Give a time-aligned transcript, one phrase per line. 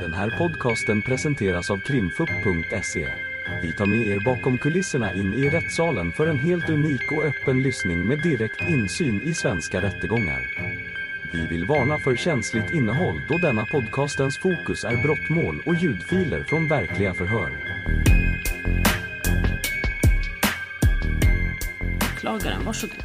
[0.00, 3.08] Den här podcasten presenteras av krimfupp.se.
[3.62, 7.62] Vi tar med er bakom kulisserna in i rättssalen för en helt unik och öppen
[7.62, 10.40] lyssning med direkt insyn i svenska rättegångar.
[11.32, 16.68] Vi vill varna för känsligt innehåll då denna podcastens fokus är brottmål och ljudfiler från
[16.68, 17.50] verkliga förhör.
[22.12, 23.04] Åklagaren, varsågod.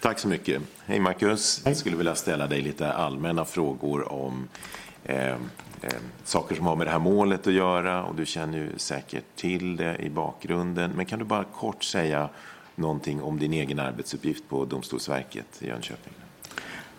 [0.00, 0.62] Tack så mycket.
[0.86, 1.62] Hej Marcus.
[1.64, 4.48] Jag skulle vilja ställa dig lite allmänna frågor om
[5.08, 5.36] eh,
[6.24, 9.76] saker som har med det här målet att göra och du känner ju säkert till
[9.76, 10.90] det i bakgrunden.
[10.96, 12.28] Men kan du bara kort säga
[12.74, 16.12] någonting om din egen arbetsuppgift på Domstolsverket i Jönköping?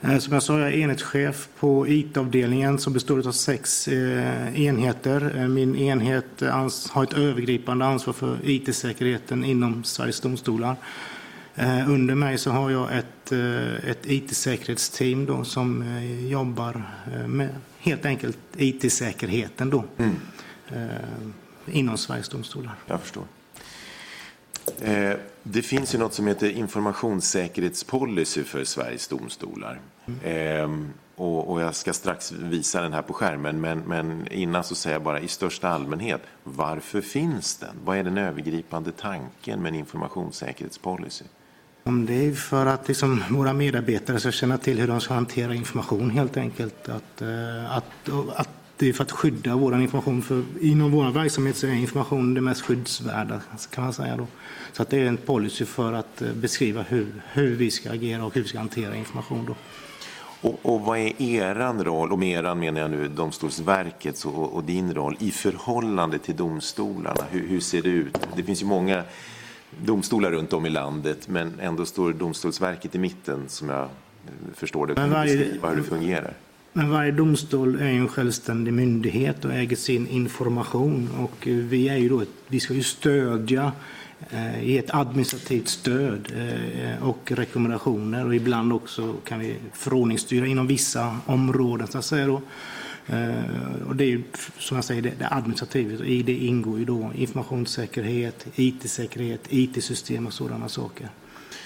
[0.01, 5.37] Eh, som jag sa, jag är enhetschef på IT-avdelningen som består av sex eh, enheter.
[5.37, 6.41] Eh, min enhet
[6.89, 10.75] har ett övergripande ansvar för IT-säkerheten inom Sveriges domstolar.
[11.87, 13.31] Under mig så har jag ett,
[13.87, 15.83] ett IT-säkerhetsteam då som
[16.29, 16.83] jobbar
[17.27, 19.83] med helt enkelt IT-säkerheten då.
[20.71, 20.87] eh,
[21.65, 22.75] Inom Sveriges domstolar.
[22.85, 23.23] Jag förstår.
[24.81, 25.13] Eh,
[25.43, 29.79] det finns ju något som heter informationssäkerhetspolicy för Sveriges domstolar.
[30.23, 30.69] Eh,
[31.15, 34.95] och, och jag ska strax visa den här på skärmen, men, men innan så säger
[34.95, 37.75] jag bara i största allmänhet, varför finns den?
[37.85, 41.25] Vad är den övergripande tanken med en informationssäkerhetspolicy?
[41.83, 45.55] Om det är för att liksom våra medarbetare ska känna till hur de ska hantera
[45.55, 46.89] information helt enkelt.
[46.89, 50.21] Att, eh, att, att det är för att skydda vår information.
[50.21, 53.41] För inom vår verksamhet så är information det mest skyddsvärda
[53.71, 54.17] kan man säga.
[54.17, 54.27] Då.
[54.73, 58.25] Så att det är en policy för att eh, beskriva hur, hur vi ska agera
[58.25, 59.45] och hur vi ska hantera information.
[59.45, 59.55] Då.
[60.41, 64.63] Och, och vad är eran roll, och med eran menar jag nu Domstolsverkets och, och
[64.63, 67.23] din roll, i förhållande till domstolarna?
[67.31, 68.17] Hur, hur ser det ut?
[68.35, 69.03] Det finns ju många
[69.85, 73.89] domstolar runt om i landet, men ändå står Domstolsverket i mitten som jag eh,
[74.55, 74.95] förstår det.
[74.95, 76.33] Kan varje- beskriva hur det fungerar?
[76.73, 81.09] Men varje domstol är en självständig myndighet och äger sin information.
[81.19, 83.71] Och eh, vi, är ju då vi ska ju stödja,
[84.29, 88.25] eh, ge ett administrativt stöd eh, och rekommendationer.
[88.25, 91.87] Och ibland också kan vi förordningsstyra inom vissa områden.
[91.87, 92.41] Så att säga då.
[93.11, 94.23] Eh, och det är ju,
[94.57, 96.05] som jag säger, det, administrativa.
[96.05, 101.09] I det ingår ju då informationssäkerhet, IT-säkerhet, IT-system och sådana saker.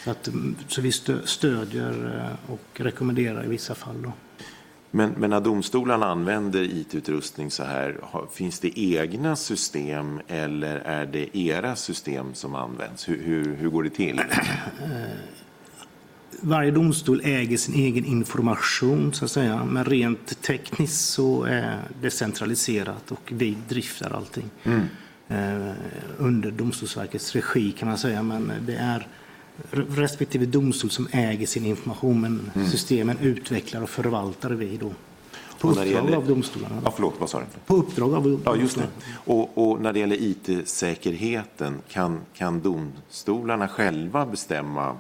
[0.03, 4.01] Så, att, mm, så vi stö, stödjer eh, och rekommenderar i vissa fall.
[4.01, 4.11] Då.
[4.91, 7.97] Men, men när domstolarna använder IT-utrustning så här,
[8.31, 13.09] finns det egna system eller är det era system som används?
[13.09, 14.21] Hur, hur, hur går det till?
[16.41, 19.65] Varje domstol äger sin egen information så att säga.
[19.65, 24.49] Men rent tekniskt så är det centraliserat och vi driftar allting.
[25.27, 25.71] Eh,
[26.17, 28.23] under Domstolsverkets regi kan man säga.
[28.23, 29.07] Men det är
[29.71, 32.21] respektive domstol som äger sin information.
[32.21, 34.91] Men systemen utvecklar och förvaltar vi då.
[35.59, 36.81] På uppdrag gäller- av domstolarna.
[36.85, 37.45] Ja, förlåt, vad sa du?
[37.65, 38.81] På uppdrag av Ja, just det.
[38.81, 38.91] domstolarna.
[39.25, 44.97] Och, och när det gäller IT-säkerheten, kan, kan domstolarna själva bestämma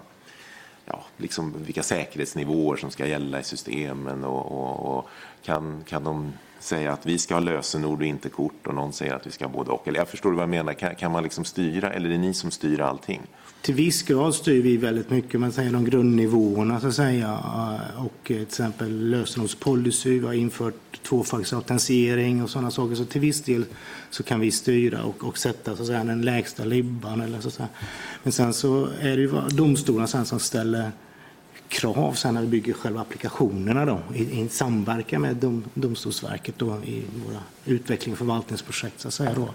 [0.85, 4.23] ja, liksom vilka säkerhetsnivåer som ska gälla i systemen?
[4.23, 5.09] Och, och, och
[5.43, 9.13] kan, kan de säga att vi ska ha lösenord och inte kort och någon säger
[9.13, 9.87] att vi ska ha både och?
[9.87, 10.73] Eller jag förstår vad jag menar?
[10.73, 13.21] Kan, kan man liksom styra eller är det ni som styr allting?
[13.63, 17.27] Till viss grad styr vi väldigt mycket, man säger de grundnivåerna så att säga.
[17.27, 22.95] Eh, och till exempel lösenordspolicy, vi har infört tvåfaktorsautentisering och sådana saker.
[22.95, 23.65] Så till viss del
[24.09, 27.21] så kan vi styra och, och sätta så att säga, den lägsta libban.
[27.21, 27.69] Eller så att säga.
[28.23, 30.91] Men sen så är det ju domstolarna sen som ställer
[31.67, 36.77] krav sen när vi bygger själva applikationerna då, i, i samverkan med dom, Domstolsverket då,
[36.85, 38.99] i våra utveckling och förvaltningsprojekt.
[38.99, 39.49] Så att säga då.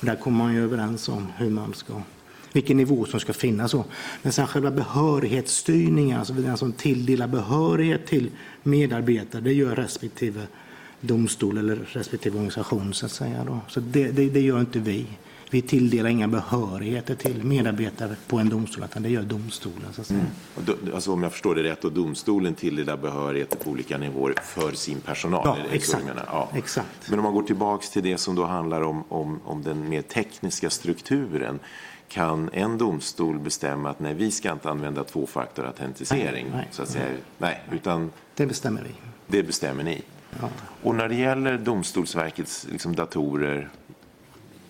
[0.00, 2.02] Och där kommer man ju överens om hur man ska,
[2.52, 3.70] vilken nivå som ska finnas.
[3.70, 3.84] Så.
[4.22, 8.30] Men sen själva behörighetsstyrningen, alltså den som tilldelar behörighet till
[8.62, 10.40] medarbetare, det gör respektive
[11.00, 12.94] domstol eller respektive organisation.
[12.94, 13.60] Så, att säga då.
[13.68, 15.06] så det, det, det gör inte vi.
[15.52, 19.92] Vi tilldelar inga behörigheter till medarbetare på en domstol, utan det gör domstolen.
[19.92, 20.26] Så att säga.
[20.64, 24.72] Då, alltså om jag förstår det rätt, och domstolen tilldelar behörigheter på olika nivåer för
[24.72, 25.42] sin personal?
[25.44, 26.04] Ja, exakt.
[26.26, 26.48] Ja.
[26.54, 27.10] Exakt.
[27.10, 30.02] Men om man går tillbaks till det som då handlar om, om, om den mer
[30.02, 31.58] tekniska strukturen.
[32.12, 36.46] Kan en domstol bestämma att nej, vi ska inte använda tvåfaktorautentisering?
[36.50, 37.06] Nej, nej, så att säga.
[37.38, 38.90] nej, utan Det bestämmer vi.
[39.26, 40.02] det bestämmer ni.
[40.40, 40.48] Ja.
[40.82, 43.68] Och när det gäller Domstolsverkets liksom, datorer,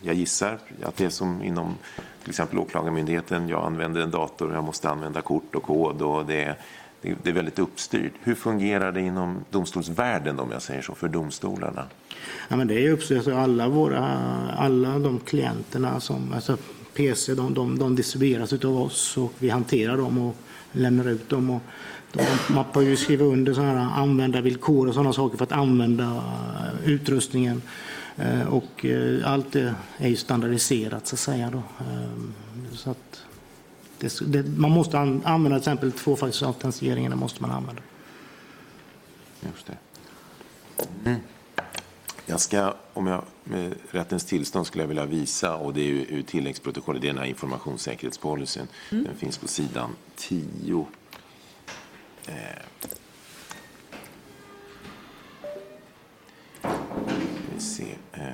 [0.01, 1.75] jag gissar att det är som inom
[2.23, 6.27] till exempel Åklagarmyndigheten, jag använder en dator och jag måste använda kort och kod och
[6.27, 6.57] det, är-
[7.03, 8.13] det, det är väldigt uppstyrt.
[8.23, 11.85] Hur fungerar det inom domstolsvärlden om jag säger så, för domstolarna?
[12.49, 13.17] Ja, men det är uppstyrt.
[13.19, 14.07] Alltså alla, våra,
[14.57, 16.57] alla de klienterna som, alltså
[16.95, 20.37] PC, de, de, de distribueras av oss och vi hanterar dem och
[20.73, 21.51] lämnar ut dem.
[21.51, 21.63] Och
[22.51, 26.91] man får ju skriva under sådana här användarvillkor och sådana saker för att använda eh,
[26.91, 27.63] utrustningen.
[28.17, 31.51] Eh, och eh, allt det är ju standardiserat så att säga.
[31.51, 31.63] Då.
[32.73, 33.25] Så att
[33.99, 37.83] det, det, man måste an, använda till exempel tvåfaktorsautentiseringen, det måste man använda.
[39.41, 39.77] Just det.
[41.05, 41.21] Mm.
[42.31, 46.07] Jag ska, om jag med rättens tillstånd skulle jag vilja visa, och det är ju
[46.09, 48.69] ur tilläggsprotokollet, det är den här informationssäkerhetspolicyn.
[48.91, 49.05] Mm.
[49.05, 50.87] Den finns på sidan 10
[52.27, 52.35] Eh,
[57.55, 57.95] vi se.
[58.13, 58.25] Eh.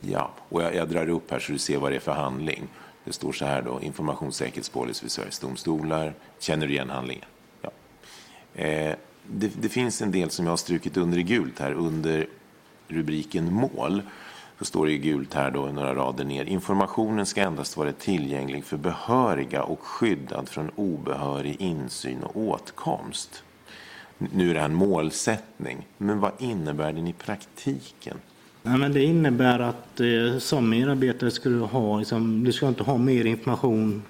[0.00, 2.68] Ja, och jag, jag, drar upp här så du ser vad det är för handling.
[3.04, 6.14] Det står så här då, informationssäkerhetspolicy vid Sveriges domstolar.
[6.38, 7.28] Känner du igen handlingen?
[7.62, 7.70] Ja.
[8.62, 8.96] Eh,
[9.26, 12.26] det, det, finns en del som jag har strukit under i gult här under
[12.88, 14.02] rubriken mål
[14.58, 16.44] så står det i gult här då några rader ner.
[16.44, 23.42] Informationen ska endast vara tillgänglig för behöriga och skyddad från obehörig insyn och åtkomst.
[24.18, 28.16] Nu är det här en målsättning, men vad innebär den i praktiken?
[28.62, 32.82] Ja, men det innebär att eh, som medarbetare ska du ha, liksom, du ska inte
[32.82, 34.02] ha mer information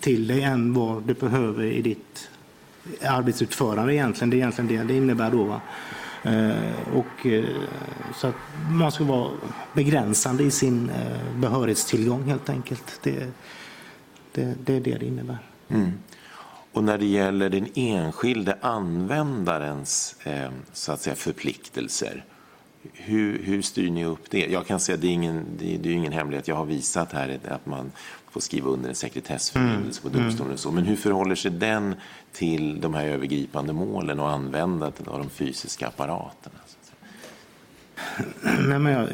[0.00, 2.28] till dig än vad du behöver i ditt
[3.02, 4.30] arbetsutförare egentligen.
[4.30, 5.44] Det är egentligen det det innebär då.
[5.44, 5.60] Va?
[6.24, 7.44] Eh, och, eh,
[8.14, 8.34] så att
[8.70, 9.30] man ska vara
[9.72, 13.00] begränsande i sin eh, behörighetstillgång helt enkelt.
[13.02, 13.32] Det,
[14.32, 15.38] det, det är det det innebär.
[15.68, 15.92] Mm.
[16.72, 20.16] Och när det gäller den enskilde användarens
[20.72, 22.24] så att säga, förpliktelser,
[22.92, 24.46] hur, hur styr ni upp det?
[24.46, 26.48] Jag kan säga det är ingen, det är, det är ingen hemlighet.
[26.48, 27.92] Jag har visat här att man
[28.30, 30.22] får skriva under en sekretessförbindelse på mm.
[30.22, 30.52] domstolen.
[30.52, 30.70] Och så.
[30.70, 31.94] Men hur förhåller sig den
[32.32, 36.56] till de här övergripande målen och användandet av de fysiska apparaterna?
[38.42, 39.08] Nej, men jag,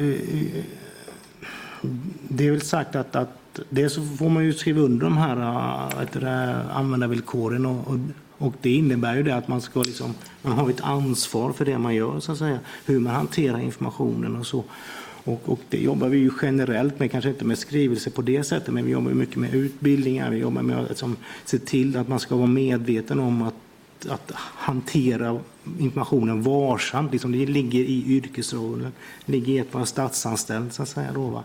[2.27, 5.35] det är väl sagt att, att dels så får man ju skriva under de här
[6.19, 7.99] det, användarvillkoren och, och,
[8.41, 11.77] och, det innebär ju det att man ska liksom, man har ett ansvar för det
[11.77, 14.63] man gör så att säga, hur man hanterar informationen och så.
[15.23, 18.73] Och, och, det jobbar vi ju generellt med, kanske inte med skrivelser på det sättet,
[18.73, 21.15] men vi jobbar mycket med utbildningar, vi jobbar med att liksom,
[21.45, 23.53] se till att man ska vara medveten om att,
[24.09, 25.39] att hantera
[25.79, 27.11] informationen varsamt.
[27.11, 28.91] Liksom det ligger i yrkesrollen,
[29.25, 31.11] det ligger i att vara statsanställd så att säga.
[31.13, 31.43] Då, va?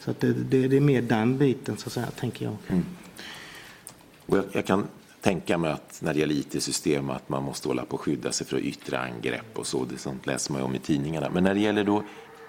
[0.00, 2.56] Så att det, det, det, är mer den biten så att säga, tänker jag.
[2.68, 2.84] Mm.
[4.26, 4.86] Och jag, jag kan
[5.24, 8.46] tänka mig att när det gäller IT-system att man måste hålla på att skydda sig
[8.46, 9.84] för yttre angrepp och så.
[9.84, 11.30] Det sånt läser man ju om i tidningarna.
[11.30, 12.02] Men när det gäller då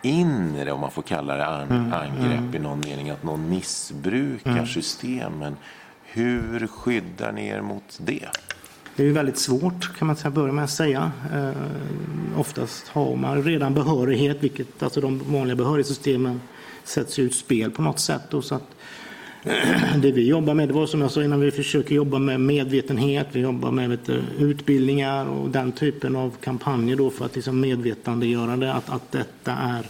[0.04, 2.56] inre, om man får kalla det, an, mm, angrepp mm.
[2.56, 4.68] i någon mening, att någon missbrukar mm.
[4.68, 5.56] systemen.
[6.04, 8.30] Hur skyddar ni er mot det?
[8.95, 11.12] Det är väldigt svårt kan man börja med att säga.
[11.33, 16.42] Eh, oftast har man redan behörighet, vilket alltså de vanliga behörighetssystemen
[16.83, 18.22] sätts ut spel på något sätt.
[18.30, 18.75] Då, så att,
[20.01, 23.27] det vi jobbar med, det var som jag sa innan, vi försöker jobba med medvetenhet,
[23.31, 28.57] vi jobbar med du, utbildningar och den typen av kampanjer då för att liksom medvetandegöra
[28.57, 29.86] det, att, att detta är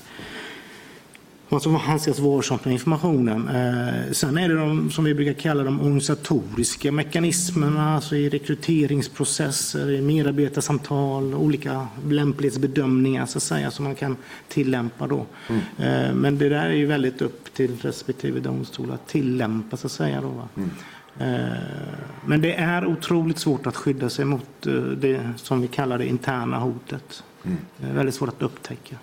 [1.50, 3.48] man ska handskas varsamt med informationen.
[3.48, 9.92] Eh, sen är det de som vi brukar kalla de organisatoriska mekanismerna, alltså i rekryteringsprocesser,
[9.92, 15.26] i medarbetarsamtal, olika lämplighetsbedömningar så att säga, som man kan tillämpa då.
[15.48, 15.62] Mm.
[15.78, 19.92] Eh, men det där är ju väldigt upp till respektive domstol att tillämpa så att
[19.92, 20.22] säga.
[20.22, 20.70] Då, mm.
[21.20, 21.58] eh,
[22.26, 26.60] men det är otroligt svårt att skydda sig mot det som vi kallar det interna
[26.60, 27.24] hotet.
[27.44, 27.58] Mm.
[27.78, 28.96] Det är väldigt svårt att upptäcka.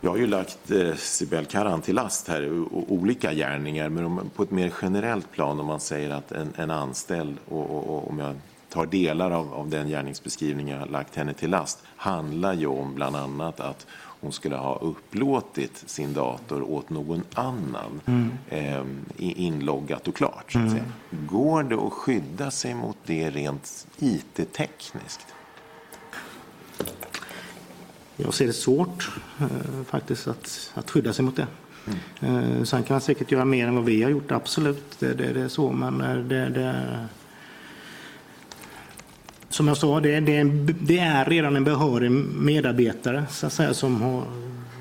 [0.00, 4.42] Jag har ju lagt eh, Sibel Karan till last här, olika gärningar, men om, på
[4.42, 8.18] ett mer generellt plan om man säger att en, en anställd, och, och, och, om
[8.18, 8.34] jag
[8.68, 12.94] tar delar av, av den gärningsbeskrivning jag har lagt henne till last, handlar ju om
[12.94, 13.86] bland annat att
[14.20, 18.30] hon skulle ha upplåtit sin dator åt någon annan, mm.
[18.48, 18.84] eh,
[19.16, 20.52] inloggat och klart.
[20.52, 20.84] Så att säga.
[21.10, 21.26] Mm.
[21.26, 25.26] Går det att skydda sig mot det rent IT-tekniskt?
[28.16, 29.46] Jag ser det svårt eh,
[29.86, 31.46] faktiskt att, att skydda sig mot det.
[32.20, 32.58] Mm.
[32.58, 34.98] Eh, sen kan man säkert göra mer än vad vi har gjort, absolut.
[34.98, 37.06] Det, det, det är så, men eh, det, det
[39.48, 44.24] som jag sa, det, det, är redan en behörig medarbetare så att säga, som, har,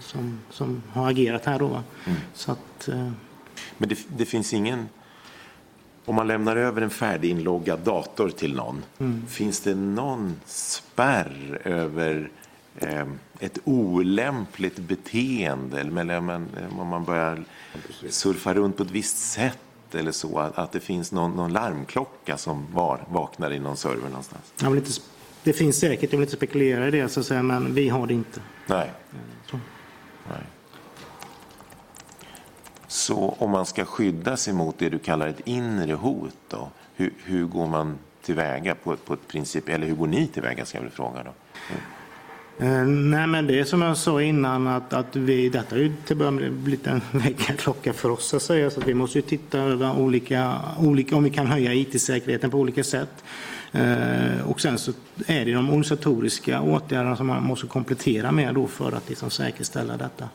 [0.01, 1.59] som, som har agerat här.
[1.59, 1.67] Då,
[2.05, 2.19] mm.
[2.33, 3.11] så att, eh.
[3.77, 4.89] Men det, finns ingen...
[6.05, 9.27] Om man lämnar över en färdiginloggad dator till någon, mm.
[9.27, 12.29] finns det någon spärr över
[13.39, 16.17] ett olämpligt beteende eller
[16.79, 17.43] om man börjar
[18.09, 19.59] surfa runt på ett visst sätt
[19.91, 24.53] eller så, att, det finns någon, någon larmklocka som var, vaknar i någon server någonstans?
[24.61, 24.91] Jag vill inte,
[25.43, 28.07] det finns säkert, jag vill inte spekulera i det, så att säga, men vi har
[28.07, 28.41] det inte.
[28.67, 28.91] Nej.
[29.51, 29.59] Så.
[30.29, 30.41] Nej.
[32.87, 37.13] Så om man ska skydda sig mot det du kallar ett inre hot då, hur,
[37.23, 40.83] hur går man tillväga på, på ett princip, eller hur går ni tillväga ska jag
[40.83, 41.29] väl fråga då?
[41.69, 41.81] Eh,
[42.57, 45.93] Eh, nej, men det är som jag sa innan att, att vi, detta har ju
[46.05, 49.59] till början blivit en väckarklocka för oss att säga, så att vi måste ju titta
[49.59, 53.23] över olika, olika, om vi kan höja IT-säkerheten på olika sätt.
[53.71, 54.91] Eh, och sen så
[55.27, 59.97] är det de organisatoriska åtgärderna som man måste komplettera med då för att liksom säkerställa
[59.97, 60.29] detta.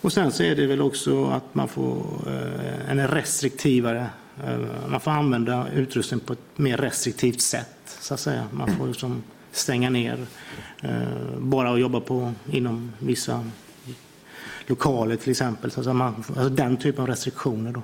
[0.00, 4.06] Och sen så är det väl också att man får eh, en restriktivare,
[4.46, 8.44] eh, man får använda utrustning på ett mer restriktivt sätt så att säga.
[8.52, 10.26] Man får liksom stänga ner,
[10.80, 10.90] eh,
[11.38, 13.44] bara att jobba på inom vissa
[14.66, 15.70] lokaler till exempel.
[15.70, 17.82] Så man, alltså den typen av restriktioner då.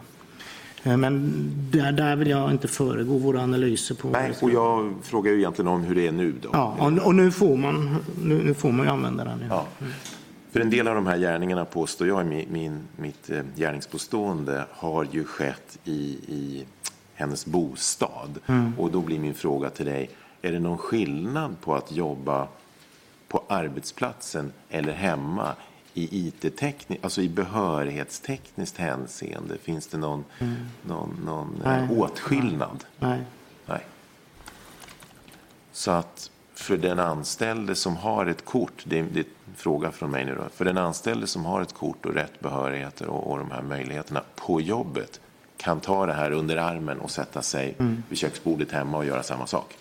[0.82, 1.32] Eh, men
[1.70, 3.94] där, där vill jag inte föregå våra analyser.
[3.94, 4.08] på.
[4.08, 6.48] Nej, och jag frågar ju egentligen om hur det är nu då.
[6.52, 9.44] Ja, och, och nu, får man, nu, nu, får man ju använda den.
[9.48, 9.66] Ja.
[10.50, 14.64] För en del av de här gärningarna påstår jag i min, min, mitt eh, gärningspåstående
[14.70, 16.64] har ju skett i, i
[17.14, 18.38] hennes bostad.
[18.46, 18.72] Mm.
[18.78, 20.10] Och då blir min fråga till dig,
[20.42, 22.48] är det någon skillnad på att jobba
[23.28, 25.54] på arbetsplatsen eller hemma
[25.94, 29.58] i IT-tekniskt, alltså i behörighetstekniskt hänseende?
[29.58, 30.54] Finns det någon, mm.
[30.82, 31.98] någon, någon eh, Nej.
[31.98, 32.84] åtskillnad?
[32.98, 33.20] Nej.
[33.66, 33.86] Nej.
[35.72, 39.90] Så att för den anställde som har ett kort, det är, det är en fråga
[39.90, 43.30] från mig nu då, för den anställde som har ett kort och rätt behörigheter och,
[43.30, 45.20] och de här möjligheterna på jobbet
[45.56, 48.02] kan ta det här under armen och sätta sig mm.
[48.08, 49.76] vid köksbordet hemma och göra samma sak?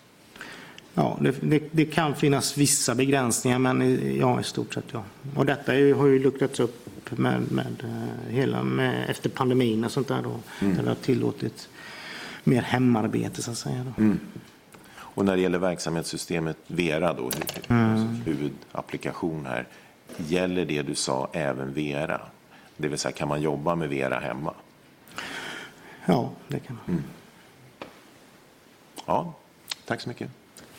[1.00, 5.04] Ja, det, det, det, kan finnas vissa begränsningar, men ja, i stort sett ja.
[5.36, 9.92] Och detta är, har ju luckrats upp med, med, eh, hela, med, efter pandemin och
[9.92, 10.36] sånt där då.
[10.62, 10.76] Mm.
[10.76, 11.70] Där det har tillåtit
[12.44, 13.86] mer hemarbete så att säga.
[13.96, 14.04] Då.
[14.04, 14.20] Mm.
[14.98, 17.32] Och när det gäller verksamhetssystemet Vera då,
[17.68, 18.22] mm.
[18.26, 19.68] huvudapplikation här.
[20.18, 22.22] Gäller det du sa även Vera?
[22.78, 24.54] Det vill säga kan man jobba med Vera hemma?
[26.06, 26.96] Ja, det kan man.
[26.96, 27.04] Mm.
[29.06, 29.34] Ja,
[29.86, 30.30] tack så mycket.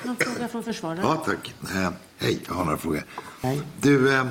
[0.03, 1.01] Någon fråga från försvararen?
[1.03, 1.55] Ja, tack.
[1.75, 3.05] Eh, hej, jag har några frågor.
[3.43, 3.63] Hej.
[3.81, 4.27] Du, eh,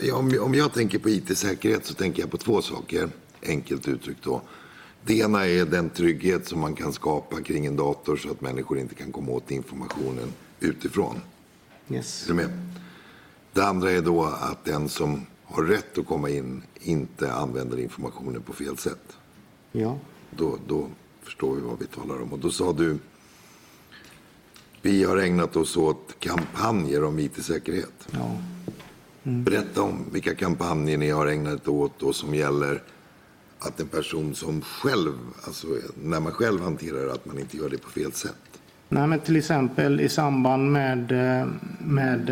[0.00, 3.08] jag, om, om jag tänker på IT-säkerhet så tänker jag på två saker,
[3.42, 4.42] enkelt uttryckt då.
[5.04, 8.78] Det ena är den trygghet som man kan skapa kring en dator så att människor
[8.78, 11.20] inte kan komma åt informationen utifrån.
[11.90, 12.24] Yes.
[12.24, 12.50] Är du med?
[13.52, 18.42] Det andra är då att den som har rätt att komma in inte använder informationen
[18.42, 19.16] på fel sätt.
[19.72, 19.98] Ja.
[20.30, 20.88] Då, då
[21.22, 22.32] förstår vi vad vi talar om.
[22.32, 22.98] Och då sa du
[24.82, 28.08] vi har ägnat oss åt kampanjer om IT-säkerhet.
[28.10, 28.36] Ja.
[29.24, 29.44] Mm.
[29.44, 32.82] Berätta om vilka kampanjer ni har ägnat åt och som gäller
[33.58, 35.12] att en person som själv,
[35.44, 35.66] alltså
[36.02, 38.34] när man själv hanterar det, att man inte gör det på fel sätt.
[38.88, 41.12] Nej, men till exempel i samband med,
[41.78, 42.30] med,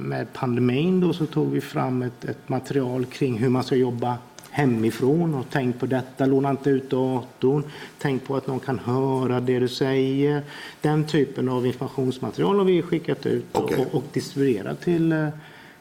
[0.00, 4.18] med pandemin då så tog vi fram ett, ett material kring hur man ska jobba
[4.56, 7.64] hemifrån och tänk på detta, låna inte ut datorn,
[7.98, 10.42] tänk på att någon kan höra det du säger.
[10.80, 13.78] Den typen av informationsmaterial har vi skickat ut okay.
[13.78, 15.30] och, och distribuerat till,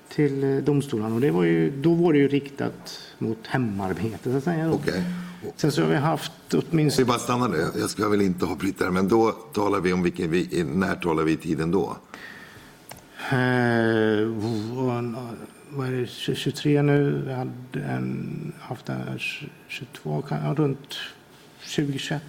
[0.09, 1.15] till domstolarna.
[1.15, 4.71] Och det var ju, då var det ju riktat mot hemarbete så att säga.
[4.71, 5.01] Okay.
[5.55, 7.05] Sen så har vi haft åtminstone...
[7.05, 7.67] Vi bara stanna där.
[7.79, 11.31] Jag ska väl inte avbryta men då talar vi om vilken, vi, när talar vi
[11.31, 11.97] i tiden då?
[13.31, 13.37] Eh,
[15.69, 17.23] vad är det, 23 nu.
[17.25, 19.19] Vi hade en, haft en
[19.67, 20.23] 22,
[20.57, 20.95] runt
[21.59, 22.21] 2021,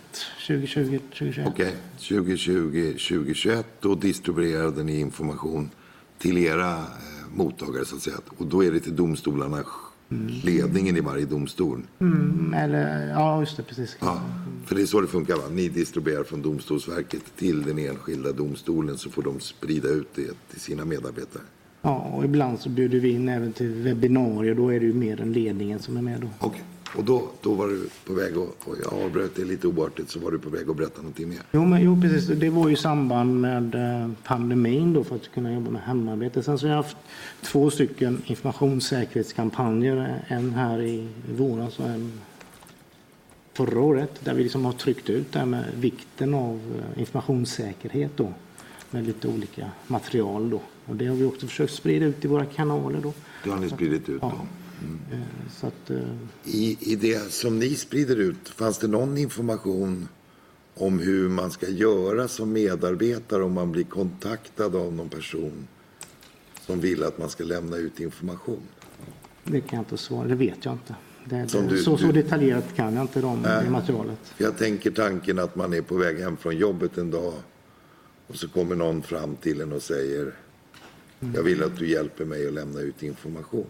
[0.46, 1.46] 2020, 2021.
[1.48, 2.18] Okej, okay.
[2.20, 5.70] 2020, 2021 då distribuerade ni information
[6.18, 6.84] till era eh,
[7.34, 8.16] mottagare så att säga.
[8.38, 9.64] Och då är det till domstolarna,
[10.10, 10.26] mm.
[10.44, 11.82] ledningen i varje domstol.
[11.98, 13.96] Mm, eller, ja, just det, precis.
[14.00, 14.22] Ja,
[14.66, 15.48] för det är så det funkar va?
[15.50, 20.60] Ni distribuerar från Domstolsverket till den enskilda domstolen så får de sprida ut det till
[20.60, 21.42] sina medarbetare.
[21.86, 24.54] Ja, och ibland så bjuder vi in även till webbinarier.
[24.54, 26.20] Då är det ju mer än ledningen som är med.
[26.20, 26.28] Då.
[26.38, 26.62] Okej,
[26.96, 30.18] och då, då var du på väg och, och jag avbröt det lite oartigt så
[30.18, 31.38] var du på väg att berätta någonting mer.
[31.52, 32.26] Jo, men, jo precis.
[32.26, 36.42] Det var ju i samband med eh, pandemin då för att kunna jobba med hemarbete.
[36.42, 36.96] Sen så har jag haft
[37.42, 40.24] två stycken informationssäkerhetskampanjer.
[40.28, 42.12] En här i, i våras och en
[43.52, 46.60] förra året där vi liksom har tryckt ut det här med vikten av
[46.94, 48.32] eh, informationssäkerhet då
[48.90, 50.60] med lite olika material då.
[50.86, 53.12] Och det har vi också försökt sprida ut i våra kanaler då.
[53.44, 54.32] Det har ni spridit ut då?
[54.32, 54.46] Ja.
[54.82, 55.24] Mm.
[55.50, 56.02] Så att, uh...
[56.44, 60.08] I, I det som ni sprider ut, fanns det någon information
[60.74, 65.68] om hur man ska göra som medarbetare om man blir kontaktad av någon person
[66.66, 68.62] som vill att man ska lämna ut information?
[69.44, 70.94] Det kan jag inte svara, det vet jag inte.
[71.24, 74.18] Det, det, du, så, så detaljerat kan jag inte de, det materialet.
[74.38, 77.34] Jag tänker tanken att man är på väg hem från jobbet en dag
[78.26, 80.32] och så kommer någon fram till en och säger
[81.34, 83.66] jag vill att du hjälper mig att lämna ut information.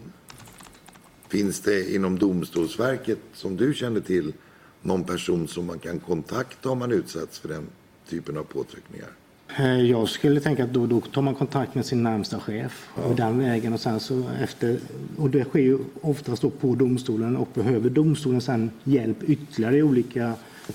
[1.27, 4.33] Finns det inom Domstolsverket, som du känner till,
[4.81, 7.67] någon person som man kan kontakta om man utsatts för den
[8.09, 9.09] typen av påtryckningar?
[9.57, 13.15] Eh, jag skulle tänka att då, då tar man kontakt med sin närmsta chef och
[13.15, 14.79] den vägen och sen så efter
[15.17, 19.83] och det sker ju oftast då på domstolen och behöver domstolen sen hjälp ytterligare i
[19.83, 20.33] olika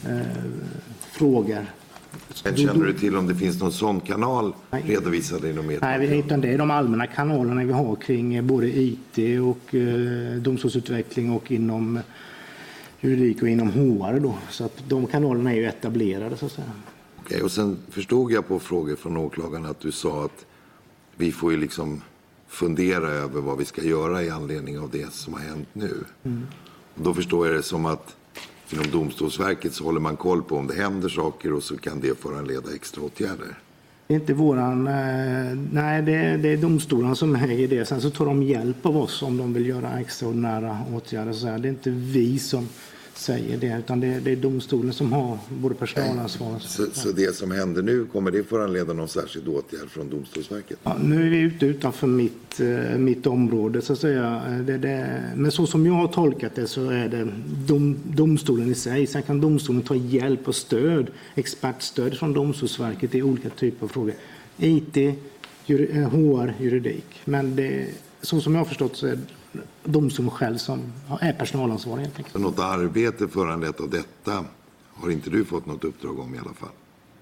[0.09, 0.21] eh,
[1.01, 1.67] frågor.
[2.55, 4.85] Känner du till om det finns någon sån kanal Nej.
[4.87, 8.67] redovisad inom ert Nej, utan det är de allmänna kanalerna vi har kring eh, både
[8.67, 12.01] IT och eh, domstolsutveckling och inom
[13.01, 14.35] juridik och inom HR då.
[14.51, 16.73] Så att de kanalerna är ju etablerade så att säga.
[17.19, 20.47] Okej, och sen förstod jag på frågor från åklagaren att du sa att
[21.17, 22.03] vi får ju liksom
[22.49, 26.05] fundera över vad vi ska göra i anledning av det som har hänt nu.
[26.95, 28.17] Och då förstår jag det som att
[28.73, 32.21] inom Domstolsverket så håller man koll på om det händer saker och så kan det
[32.21, 33.59] föranleda extra åtgärder.
[34.07, 34.95] Det är inte våran, eh,
[35.73, 37.85] nej det, är- det är domstolarna som äger det.
[37.85, 41.33] Sen så tar de hjälp av oss om de vill göra extraordinära åtgärder.
[41.33, 41.47] Så.
[41.47, 42.69] Det är inte vi som
[43.15, 47.37] säger det utan det, det är domstolen som har både personalansvar och Så, så det
[47.37, 50.79] som händer nu, kommer det föranleda någon särskild åtgärd från Domstolsverket?
[50.83, 54.43] Ja, nu är vi ute utanför mitt, eh, mitt område så att säga.
[54.67, 57.29] Det, det, men så som jag har tolkat det så är det
[57.67, 59.07] dom, domstolen i sig.
[59.07, 64.15] Sen kan domstolen ta hjälp och stöd, expertstöd från Domstolsverket i olika typer av frågor.
[64.59, 64.97] IT,
[65.67, 67.21] juri, eh, HR, juridik.
[67.25, 67.87] Men det,
[68.21, 69.19] så som jag har förstått så är
[69.53, 70.81] det domstolen själv som
[71.21, 72.33] är personalansvarig helt enkelt.
[72.33, 74.45] Så något arbete föranlett av detta
[74.95, 76.69] har inte du fått något uppdrag om i alla fall?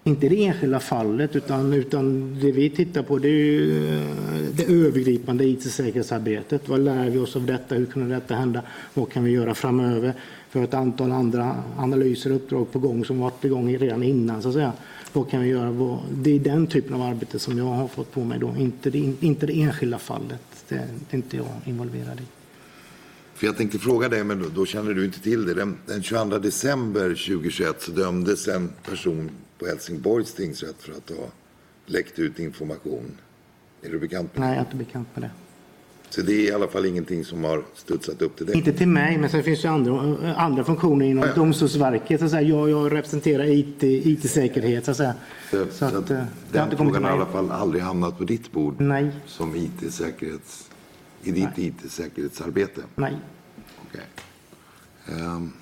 [0.04, 4.06] Inte det enskilda fallet utan, utan det vi tittar på det är ju eh,
[4.52, 6.68] det övergripande IT-säkerhetsarbetet.
[6.68, 7.74] Vad lär vi oss av detta?
[7.74, 8.62] Hur kunde detta hända?
[8.94, 10.14] Vad kan vi göra framöver?
[10.50, 14.48] För ett antal andra analyser och uppdrag på gång som varit igång redan innan så
[14.48, 14.72] att säga.
[15.12, 15.70] Vad kan vi göra?
[15.70, 18.56] Vad- Det är den typen av arbete som jag har fått på mig då.
[18.58, 20.40] Inte det, inte det enskilda fallet.
[20.68, 22.22] Det, det är inte jag involverad i.
[23.34, 25.54] För jag tänkte fråga dig, men då, då känner du inte till det.
[25.54, 31.26] Den, den 22 december 2021 så dömdes en person på Helsingborgs tingsrätt för att ha
[31.86, 33.04] läckt ut information.
[33.82, 34.46] Är du bekant med det?
[34.46, 35.30] Nej, jag är inte bekant med det.
[36.10, 38.56] Så det är i alla fall ingenting som har studsat upp till dig?
[38.56, 41.34] Inte till mig, men sen finns det andra, andra funktioner inom Ja.
[41.34, 42.18] Domstolsverket.
[42.20, 42.42] Så att säga.
[42.42, 44.84] Jag, jag representerar IT, IT-säkerhet.
[44.84, 45.14] Så att säga.
[45.70, 48.24] Så, att, att eh, det har den frågan har i alla fall aldrig hamnat på
[48.24, 50.70] ditt bord Nej, som IT-säkerhets,
[51.22, 52.80] i ditt IT-säkerhetsarbete?
[52.96, 53.16] nej.
[53.88, 54.06] Okej.
[55.08, 55.52] Ehm.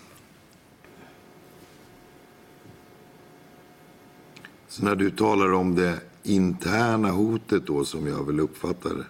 [4.68, 9.04] Så när du talar om det interna hotet då, som jag väl uppfattar det,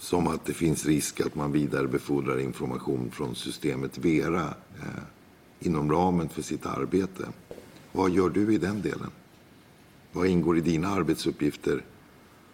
[0.00, 5.02] som att det finns risk att man vidarebefordrar information från systemet Vera eh,
[5.60, 7.24] inom ramen för sitt arbete.
[7.92, 9.10] Vad gör du i den delen?
[10.12, 11.84] Vad ingår i dina arbetsuppgifter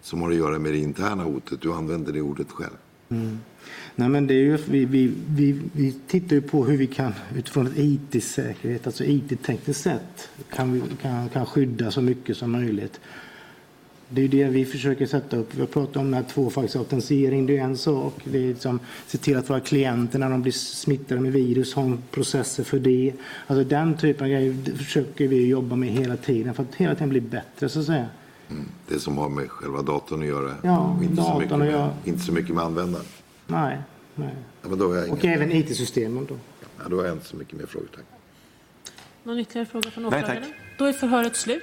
[0.02, 1.60] som har att göra med det interna hotet?
[1.60, 2.76] Du använder det ordet själv.
[3.08, 3.38] Mm.
[3.94, 7.12] Nej, men det är ju, vi, vi, vi, vi tittar ju på hur vi kan
[7.36, 13.00] utifrån ett IT-säkerhet, alltså IT-tekniskt sätt, kan, vi, kan, kan skydda så mycket som möjligt.
[14.08, 15.54] Det är ju det vi försöker sätta upp.
[15.54, 18.14] Vi har pratat om den här tvåfaktorsautentisering, det är en sak.
[18.24, 21.98] Det är liksom, se till att våra klienter när de blir smittade med virus har
[22.10, 23.12] processer för det.
[23.46, 27.08] Alltså den typen av grejer försöker vi jobba med hela tiden för att hela tiden
[27.08, 28.06] bli bättre så att säga.
[28.88, 30.54] Det som har med själva datorn att göra.
[30.62, 31.90] Ja, inte, så datorn mycket att med, göra.
[32.04, 33.04] inte så mycket med användaren.
[33.46, 33.78] Nej,
[34.14, 34.34] nej.
[34.62, 36.34] Ja, men då, har jag Och även IT-systemen då.
[36.78, 37.88] ja, då har jag inte så mycket mer frågor.
[37.94, 38.04] Tack.
[39.22, 40.42] Någon ytterligare fråga från Nej, åklagaren?
[40.42, 40.52] tack.
[40.78, 41.62] Då är förhöret slut.